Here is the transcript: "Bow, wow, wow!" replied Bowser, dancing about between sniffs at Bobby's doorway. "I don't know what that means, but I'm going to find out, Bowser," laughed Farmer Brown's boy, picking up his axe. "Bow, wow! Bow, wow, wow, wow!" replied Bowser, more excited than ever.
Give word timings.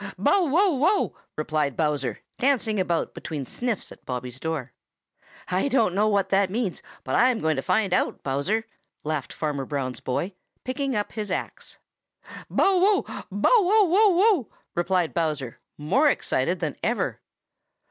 "Bow, 0.17 0.45
wow, 0.45 0.71
wow!" 0.71 1.13
replied 1.35 1.77
Bowser, 1.77 2.21
dancing 2.39 2.79
about 2.79 3.13
between 3.13 3.45
sniffs 3.45 3.91
at 3.91 4.03
Bobby's 4.03 4.39
doorway. 4.39 4.71
"I 5.49 5.67
don't 5.67 5.93
know 5.93 6.07
what 6.07 6.29
that 6.29 6.49
means, 6.49 6.81
but 7.03 7.13
I'm 7.13 7.37
going 7.39 7.55
to 7.57 7.61
find 7.61 7.93
out, 7.93 8.23
Bowser," 8.23 8.65
laughed 9.03 9.31
Farmer 9.31 9.63
Brown's 9.63 9.99
boy, 9.99 10.33
picking 10.63 10.95
up 10.95 11.11
his 11.11 11.29
axe. 11.29 11.77
"Bow, 12.49 12.79
wow! 12.79 13.25
Bow, 13.31 13.61
wow, 13.61 13.83
wow, 13.83 14.09
wow!" 14.09 14.47
replied 14.73 15.13
Bowser, 15.13 15.59
more 15.77 16.09
excited 16.09 16.61
than 16.61 16.77
ever. 16.81 17.21